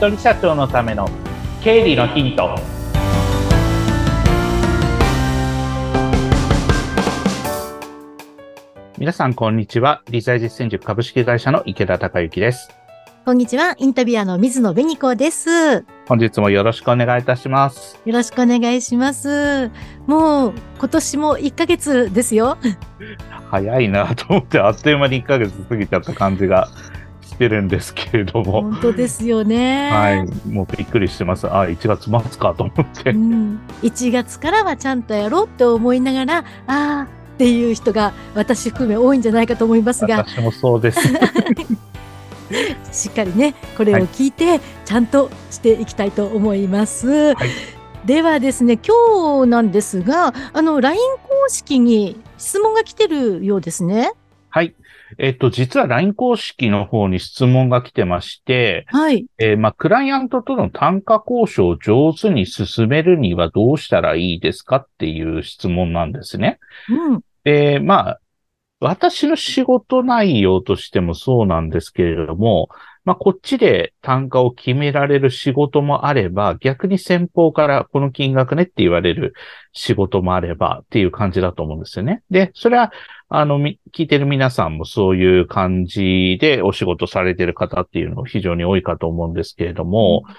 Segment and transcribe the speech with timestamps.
[0.00, 1.06] 人社長のための
[1.62, 2.58] 経理のヒント。
[8.96, 10.00] 皆さんこんにちは。
[10.08, 12.70] 理財実践塾株式会社の池田隆之です。
[13.26, 13.74] こんにちは。
[13.76, 15.84] インタビュアーの水野紅子です。
[16.08, 18.00] 本日もよろしくお願いいたします。
[18.06, 19.70] よろしくお願いします。
[20.06, 22.56] もう今年も1ヶ月ですよ。
[23.50, 26.68] 早いなと思ってあっという間に1ヶ月過ぎちゃった感じが。
[26.68, 26.89] し
[27.40, 28.62] てるんですけれども。
[28.62, 29.90] 本当ですよね。
[29.90, 30.48] はい。
[30.48, 31.46] もうびっくりしてます。
[31.46, 33.58] あ、1月末かと思って、うん。
[33.82, 40.18] 1月からはちゃんとやろうって思いながら、ああっていう人が私含め多いんじゃないかと思いますが。
[40.18, 41.00] 私もそうです。
[42.92, 47.34] しっかりね、これを聞いて、ちゃんとしていきたいと思います。
[47.34, 47.48] はい、
[48.04, 54.12] ではですね、今日なんですが、あの、LINE 公式に質問が来てるようですね。
[54.50, 54.74] はい。
[55.18, 59.26] えっと、実は LINE 公式の方に質問が来てまして、はい。
[59.38, 66.58] えー、まあ、クライアントとの単価交渉を上手に進めるにはどうしたらいいですかっていう質問なんですね。
[66.88, 67.20] うん。
[67.44, 68.20] で、まあ、
[68.80, 72.68] 私の仕事内容としてもそうなんですけれども、
[73.04, 79.34] まあ、こっちで単価を決められる仕事もあれば、逆に先方からこの金額ねって言われる
[79.72, 82.22] 仕事もあればっていう感じだと思うんですよね。
[82.30, 82.92] で、それは
[83.28, 90.34] あの、聞いてる皆さんもそういう感じでお仕事されてる方っていうの非常に多いかと思うんですけれども、うん、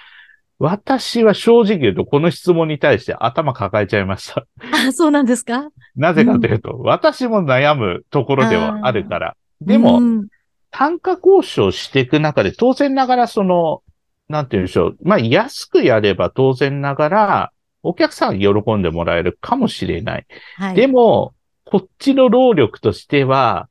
[0.61, 4.45] 私は正直言うとこの質問に対して頭抱えちゃいました。
[4.87, 5.69] あ、そうなんですか？
[5.95, 9.35] なぜかというと、うん、私も悩むところではあるから。
[9.59, 10.27] でも、うん、
[10.69, 13.81] 単価交渉していく中で当然ながらその、
[14.29, 14.97] なんて言うんでしょう。
[15.01, 20.27] まあ、安くやれば当然ながら、お客さん喜んでもらえるかもしれない。
[20.57, 21.33] はい、でも、
[21.65, 23.67] こっちの労力としては、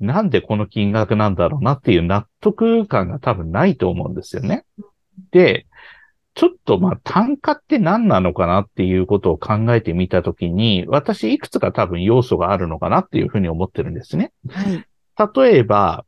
[0.00, 4.64] なんでこの金額なんだろうなっていう納得感が多分ないと思うんですよね。
[5.30, 5.66] で、
[6.38, 14.32] ちょっとまあ単価って何なのかなっていうことを考えてみたときに、私いくつか多分要素があるのかなっていうふうに思ってるんですね。
[14.48, 14.86] はい。
[15.44, 16.04] 例えば、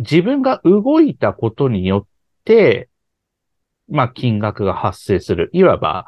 [0.00, 2.06] 自分が動いたことによっ
[2.44, 2.88] て、
[3.88, 5.50] まあ金額が発生する。
[5.52, 6.06] いわば、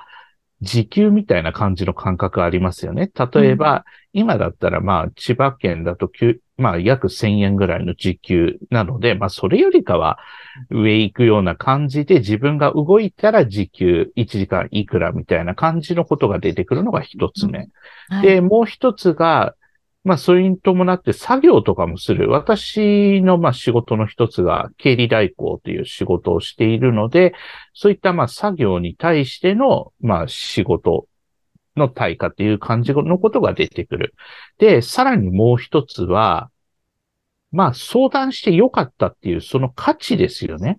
[0.63, 3.11] 時給みたいな感じの感覚ありますよね。
[3.15, 3.85] 例えば、
[4.15, 6.11] うん、今だったらまあ、千葉県だと、
[6.57, 10.19] まあ、約1000円ぐらいの時給なので、まあ、それよりかは
[10.71, 17.69] 上行くような感じで自分が動いたら時給1時間いくらみたいな感じのことが出てくるのが一つ目。
[18.11, 19.55] うんはい、で、もう一つが、
[20.07, 22.31] まあ、それに伴って作業とかもする。
[22.31, 27.35] 私の、まあ、仕事の一つが経理代行という仕事をしているので、
[27.75, 31.09] そういった、まあ、作業に対しての、まあ、仕事
[31.75, 34.15] の対価っていう感じのことが出てくる。
[34.59, 36.51] で、さらにもう一つは、
[37.51, 40.79] まあ、相談してよかったっていう、その価値ですよね。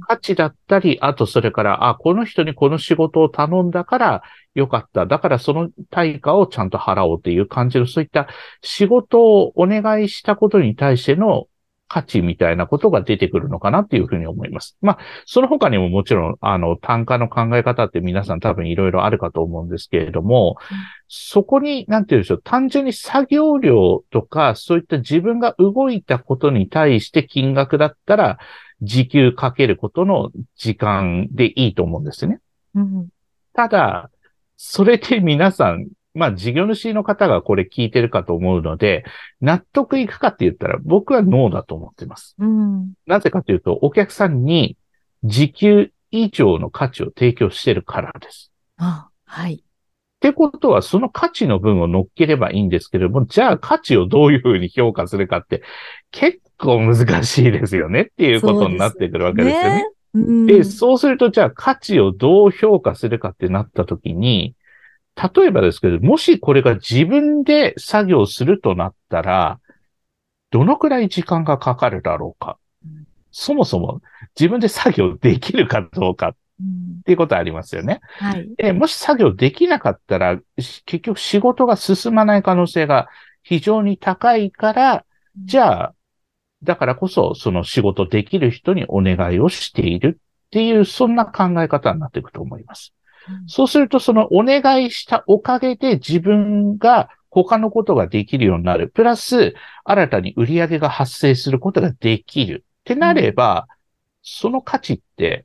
[0.00, 4.22] 価値だったり、あとそれから、あ、この人にこの仕事を頼んだから
[4.54, 5.06] 良かった。
[5.06, 8.28] だからその対価をちゃんと払おうっていう感じの、そういった
[8.62, 11.46] 仕事をお願いしたことに対しての
[11.90, 14.76] 価値みたいなことが出てくるのかなっていうふうに思います。
[14.80, 20.76] まあ、その他にももちろん、あの、単価の考え方って皆さん多分いろいろあるかと思うんですけれども、うん、
[21.08, 28.38] そこに、なんて言うんでしょう、単純に作業量とか、そういった自分が動いたことに対して金額だったら、
[28.82, 32.38] 時給かけることの時間でいいと思うんですね。
[32.76, 33.08] うん、
[33.52, 34.10] ただ、
[34.56, 39.04] それで皆さん、まあ事業主の方がこれ聞いてるかと思うので、
[39.40, 42.34] 納得いくかって言ったら僕はノーだと思ってます。
[42.38, 44.76] うん、なぜかというと、お客さんに
[45.24, 48.52] 時給以上の価値を提供してるからです。
[48.76, 49.54] あ、はい。
[49.54, 49.58] っ
[50.20, 55.62] てことは、その価値の分を乗っければいいんですけれども、じゃあ価値をどういうふうに評価するかって、
[56.10, 59.84] 結構難しいですよねっていうことになってくるわけですよね。
[60.46, 64.54] で、ねそうすると、じゃあ価値をどう評価するかってなったときに、
[65.34, 69.60] 例えばですけど、もしこれが自分で作業するとなったら、
[70.50, 72.58] どのくらい時間がかかるだろうか？
[72.84, 74.00] うん、そもそも
[74.38, 76.36] 自分で作業できるかどうかっ
[77.04, 78.00] ていうことありますよね。
[78.18, 80.38] はい、でもし作業できなかったら、
[80.86, 83.08] 結局仕事が進まない可能性が
[83.42, 85.04] 非常に高いから、
[85.44, 85.94] じゃあ、
[86.62, 92.92] だからこそ、その仕事できる人にお願いをしているっていう、そんな考え方になっていくと思います。
[93.28, 98.88] うん、そうすると、そのお願いしたおかげで自分が他のことができるようになる。
[98.88, 102.64] プラス、新たに売り上げが発生することができる。
[102.80, 103.76] ってなれば、うん、
[104.22, 105.44] その価値って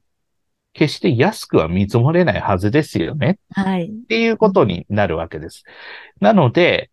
[0.74, 3.40] 決して安くは見積もれないはずですよね。
[3.52, 3.86] はい。
[3.86, 5.64] っていうことになるわけです。
[6.20, 6.92] なので、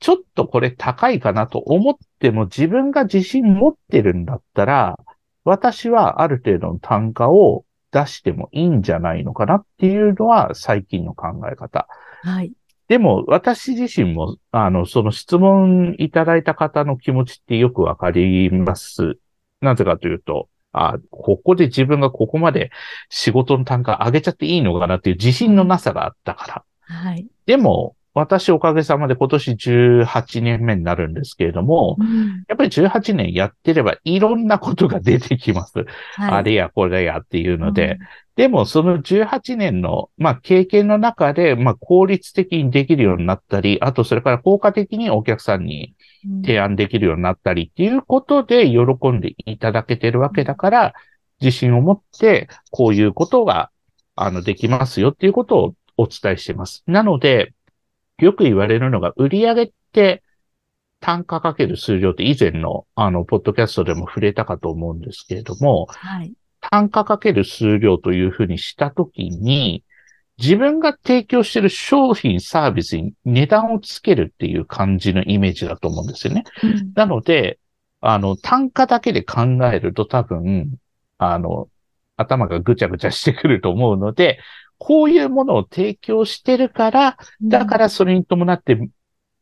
[0.00, 4.98] ちょっとこれ高いかなと思っても自分が自信持ってるんだったら、
[5.44, 11.86] 私はある程度の単価を出してもいいんじゃないのかなっていうのは最近の考え方。
[12.22, 12.52] はい。
[12.88, 19.18] でも、私自身も、あの、その質問いただいた方の気持ちってよくわかります。
[19.60, 22.70] なぜかというと、あ、ここで自分がここまで
[23.10, 26.64] 仕事の単価上げちゃっていいのかなっていう自信のなさがあったから。
[26.80, 27.26] はい。
[27.44, 35.78] でも、私おかげさまで今年18年目になるんですけれども、うんやっぱり18年やってればいろんなことが出てきます。
[35.78, 37.92] はいあれやこれやっていうので。
[37.92, 37.98] うん
[38.38, 50.94] でもその18年の、まあ、経験の中で、まあ、効率的にできるようになったり、あとそれから効果的にお客さんにうん提案できるようになったりっていうことで喜んでいただけてるわけだから、
[51.40, 53.72] 自信を持ってこういうことが、
[54.14, 56.84] あの、できますよっていうことをお伝えしています。
[56.86, 57.54] なので、
[58.18, 60.22] よく言われるのが、売上って
[61.00, 66.32] 単価かける数量って以前の、あの、ポッドキャストでも触れたかと思うんですけれども、はい。
[66.60, 69.84] 単価かける数量というふうにしたときに、
[70.38, 76.44] 自分が提供している商品、サービスに値段をつけるっていう感じのイメージだと思うんですよね。
[76.62, 77.58] うんなので、
[78.00, 79.42] あの、単価だけで考
[79.72, 80.76] えると多分、
[81.18, 81.68] あの、
[82.16, 84.38] 頭がぐちゃぐちゃしてくると思うので、
[84.78, 88.78] こういうものを提供してるから、だからそれに伴って、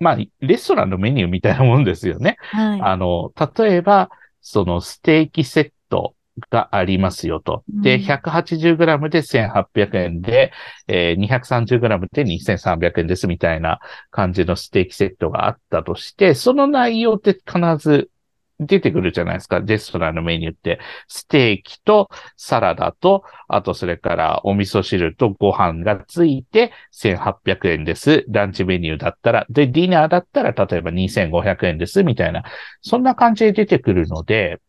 [0.01, 2.37] まあ、レストランのメニューみたいなもんですよね。
[2.53, 2.81] はい。
[2.81, 4.11] あの、例えば、
[4.41, 6.15] そのステーキセット
[6.51, 7.65] がありますよと。
[7.69, 10.53] で、うん 180g で1800円で、
[10.87, 13.81] えー 230g で2300円ですみたいな
[14.11, 18.11] 感じのステーキセットがあったとして、その内容って必ず
[18.59, 19.61] 出てくるじゃないですか。
[19.61, 20.81] レストランのメニューって。
[21.09, 28.25] ステーキとサラダと、あとそれからお味噌汁とご飯がついて1800円です。
[28.29, 29.47] ランチメニューだったら。
[29.51, 32.03] で、ディナーだったら例えば2500円です。
[32.03, 32.45] みたいな。
[32.81, 34.61] そんな感じで出てくるので、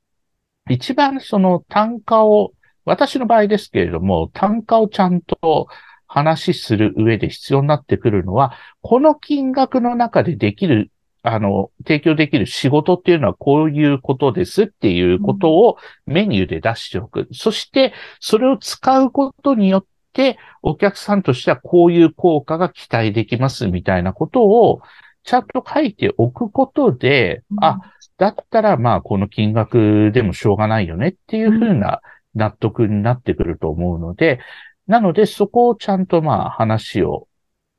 [0.69, 2.51] 一番その単価を、
[2.85, 5.67] 私の場合ですけれども、単価をちゃんと
[6.07, 10.91] 話しする上で必要になってくるのは、この金額の中でできる、
[11.33, 17.27] あの、提供できる仕事っていうのはこういうことですっていうことをメニューで出しておく。
[17.31, 24.81] そして、それを使うことによって、お客さんとしてはこういう効果が期待できますみたいなことを、
[25.23, 27.79] ちゃんと書いておくことで、あ、
[28.17, 32.01] だったらまあこの金額でもしょうがないよねっていうふうな
[32.33, 34.39] 納得になってくると思うので、
[34.87, 37.27] なのでそこをちゃんとまあ話を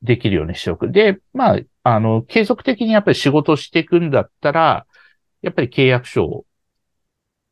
[0.02, 0.90] できるようにしておく。
[0.90, 4.86] で、まあ、あの、継続的にやっぱり仕事をしていくんだったら、
[5.42, 6.44] やっぱり契約書を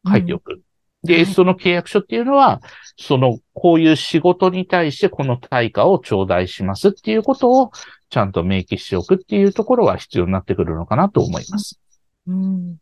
[0.08, 0.52] 書いておく。
[0.52, 0.58] は
[1.02, 2.60] で、いその契約書っていうのは、
[2.96, 7.70] その、こういう仕事に対してこの対価を頂戴しますっていうことを
[8.10, 11.80] ちゃんと明記しておくっていうところは必要になってくるのかなと思います。
[12.26, 12.76] うん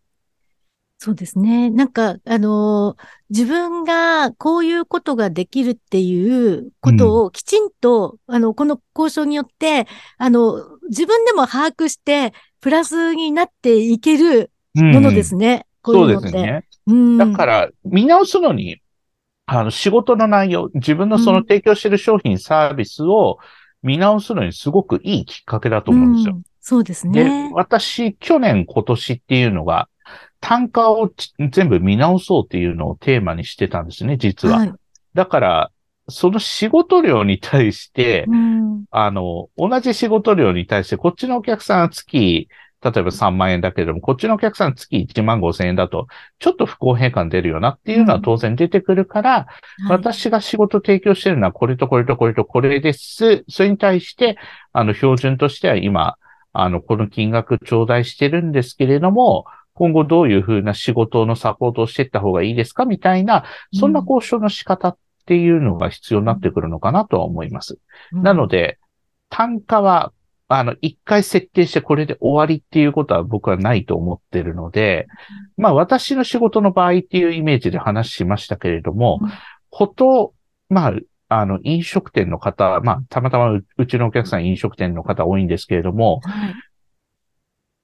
[1.05, 1.69] そうですね。
[1.69, 9.87] なんか、あのー自分がこういうことができるっていうことをきちんと、あの、この交渉によって、
[10.19, 15.67] あの、自分でも把握して、プラスになっていけるものですね。
[15.83, 16.31] こうそういうのって。
[16.31, 16.65] ですね。
[16.87, 17.19] うん。
[17.19, 18.79] だから、見直すのに、
[19.47, 23.39] あの、仕事の内容、自分のその提供している商品、サービスを
[23.83, 26.35] 見直すのにすごくいいきっかけだと思うんですよ。
[26.37, 27.51] うんそうですでね、。
[27.53, 29.91] 私、去年、今年っていうのが、
[30.45, 34.59] 単価をち全部見直そうっていうのをテーマにしてたんですね、実は。
[34.59, 34.73] はい。
[35.15, 35.71] だから、
[36.11, 38.85] その仕事量に対して、うん。
[38.91, 42.51] あの、同じ仕事量に対して、こっちのお客さんは月、
[42.83, 46.09] 例えば3万円だけれども、こっちのお客さん月1万5千円だと、
[46.41, 49.47] ちょっと不公平感出るよなっていうのは当然出てくるから、はい
[49.89, 53.45] 私が仕事提供してるのはこれとこれとこれとこれです。
[53.49, 54.37] それに対して、
[54.75, 56.17] あの、標準としては今、
[56.53, 67.79] あの、この金額頂戴してるんですけれども、今後どういうふうな仕事のサポートをしていった方がいいですかみたいな、そんな交渉の仕方っていうのが必要になってくるのかなとは思います。
[68.13, 68.79] なので、
[69.31, 70.13] 単価は、
[70.47, 75.09] あの、一回設定してこれで終わりっていうことは僕はないと思ってるので、
[75.57, 79.31] まあ私の仕事の場合っていうイメージで話しましたけれどもうん、
[79.71, 80.35] こと、
[80.69, 80.93] まあ、
[81.29, 86.55] あの、飲食店の方、まあ、たまたまううちのお客さん飲食店の方多いんですけれども、はい。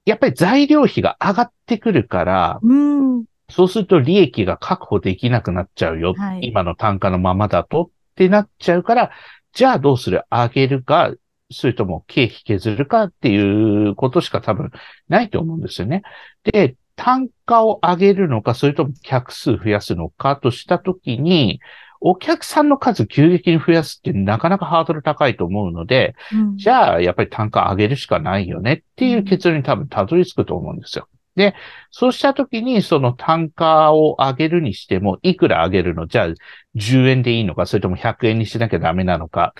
[0.05, 3.25] やっぱり材料費が上がってくるから、うん。
[3.49, 6.13] そうすると利益が確保できなくなっちゃうよ。
[6.13, 9.11] はい今の単価のままだとってなっちゃうから、
[9.53, 10.23] じゃあどうする？
[10.31, 11.11] 上げるか、
[11.51, 14.71] それとも経費削るかっていうことしか多分
[15.09, 16.03] ないと思うんですよね。
[16.43, 21.59] で、単価を上げるのか、それとも客数増やすのかとしたときに、
[22.01, 26.57] お客さんの数急激に増やすってなかなかハードル高いと思うので、うん。
[26.57, 31.07] じゃあやっぱり単価上げるしかないよねっていう結論に多分たどり着くと思うんですよ。
[31.35, 31.55] で、
[31.91, 36.07] そうしたときにその単価を上げるにしても、いくら上げるの？
[36.07, 36.27] じゃあ
[36.75, 39.53] 10円でいいのか、それとも100円にしなきゃダメなのか？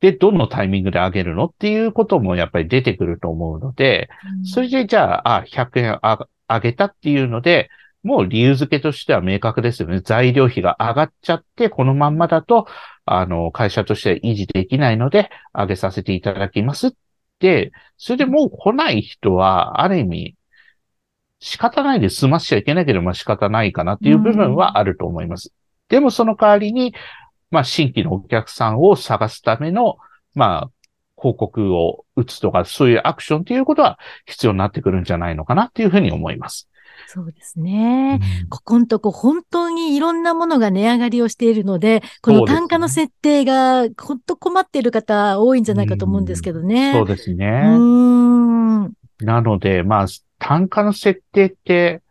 [0.00, 4.10] で、どのタイミングで上げるのっていうこともやっぱり出てくると思うので、
[4.44, 7.70] それでじゃあ、あ、100円上げたっていうので、
[8.04, 10.00] もう理由付けとしては明確ですよね。
[10.00, 12.66] 材料費が上がっちゃって、このまんまだと、
[13.06, 16.92] あの、会社として維持できないので、上げさせていただきますっ
[17.38, 20.36] て、それでもう来ない人は、ある意味、
[21.40, 25.52] 仕方ないで済ましちゃいけないけど、まあ仕方ないかなっていう部分はあると思います。
[25.88, 26.94] でもその代わりに、
[27.50, 29.96] まあ新規のお客さんを探すための、
[30.34, 30.70] まあ
[31.16, 36.68] 広告を打つとか、そういうアクションっていうことは必要になってくるんじゃないのかなっていうふうに思います。
[37.08, 38.20] そうですね。
[38.42, 46.92] うん、ここんとこ本当にいろんなものが値上がりをしているので、この単価の設定が本当困っている方多いんじゃないかと思うんですけどね。
[46.94, 47.62] そうですね。
[49.20, 50.06] なので、まあ、
[50.38, 52.02] 単価の設定って、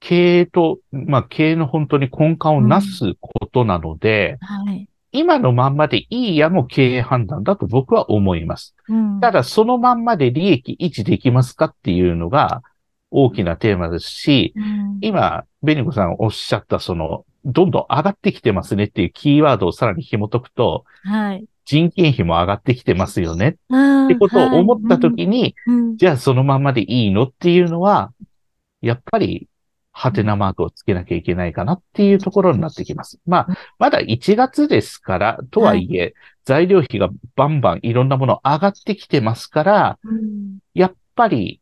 [0.00, 8.74] 経営と、まあ、経営の本当に根幹をなすことなので、うん、はい、今のまんまでいいやも経営判断だと僕は思います。
[8.88, 12.62] うん、ただ、そのまんまで利益維持できますかっていうのが
[13.10, 25.54] 大きなテーマですし、うん、今、ベニコさんおっしゃったその、どんどん上がってきてますねっていうキーワードをさらに紐解くと、はい、人件費も上がってきてますよねってことを思ったときに、はい。
[25.66, 28.12] うん、じゃあそのままでいいのっていうのは、
[28.80, 29.48] やっぱり
[29.92, 33.20] ハテナマークをつけなきゃいけないかなっていうところになってきます。
[33.26, 41.60] まあ、まだ1月ですから、とはいえ、はい、材料費がバンバンいろんなもの上がってきてますから、うん、やっぱり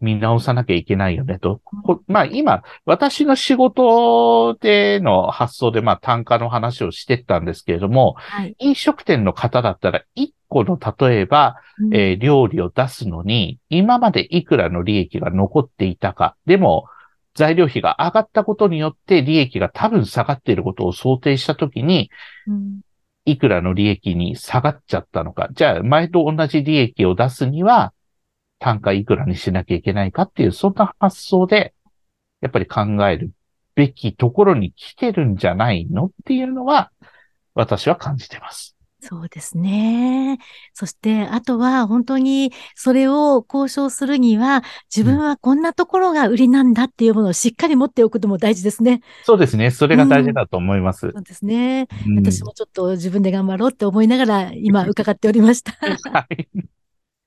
[0.00, 1.60] 見直さなきゃいけないよねと。
[2.06, 16.36] まあ今、私の仕事での発想でまあ単価の話をしてったんですけれども、はい、飲食店の方だったら1個の例えば、うん、えー、料理を出すのに、今までいくらの利益が残っていたか。
[16.46, 16.86] でも、
[17.34, 22.10] 材料費が上がったことによって利益が多分下がっていることを想定したときに、
[22.46, 22.80] うん、
[23.24, 25.48] いくらの利益に下がっちゃったのか。
[25.52, 27.92] じゃあ、前と同じ利益を出すには、
[28.60, 31.74] 単価いくらにしなきゃいけないかっていう、そんな発想で、
[32.40, 33.32] やっぱり考える
[33.74, 36.92] べきところに来てるんじゃないのっていうのは、
[37.54, 38.76] 私は感じてます。
[39.02, 40.38] そうですね。
[40.74, 44.62] そして、あとは本当にそれを交渉するには、
[44.94, 49.00] 自分はこんなところが売りなんだっていうものをしっかり持っておくことも大事ですね。
[49.24, 49.70] そうですね。
[49.70, 51.06] それが大事だと思います。
[51.06, 55.72] うん、そうですね、うん、私もちょっと自分で頑張ろうって思いながら今 伺っておりました。
[56.12, 56.48] はい。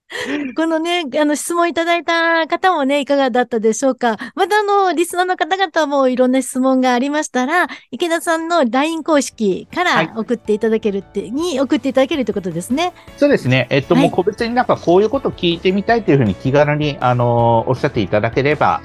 [0.55, 12.93] このね、あの、質問いただいた方もね、いかがだったでしょうかまたあの、リスナーの方々もいろんな質問がありましたら、池田さんの LINE 公式から送っていただけるって、はい、に送っていただけるってことですね。
[13.17, 13.67] そうですね。
[13.69, 18.81] えっと、はい、もう個別になんかこういうこと聞いてみたいというふうに気軽に、あの、おっしゃっていただければ、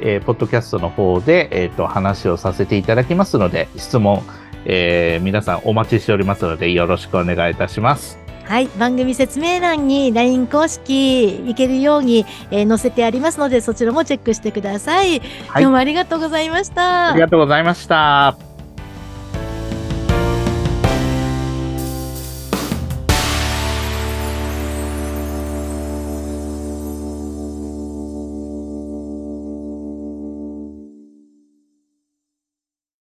[0.00, 4.22] えー、ポッドキャストの方で、えっ、と、話をさせていただきますので、質問、
[4.64, 8.21] えー、皆さんお待ちしておりますので、よろしくお願いいたします。
[8.44, 15.08] はい、番組説明欄に LINE 公式行けるように、えー、載せてありますので、そちらもチェックしてください。
[15.08, 17.10] はい、今日もありがとうございました。
[17.10, 18.51] ありがとうございました。